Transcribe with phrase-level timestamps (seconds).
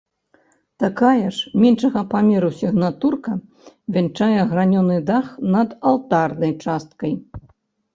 [0.83, 3.37] Такая ж меншага памеру сігнатурка
[3.99, 5.25] вянчае гранёны дах
[5.57, 7.13] над алтарнай часткай.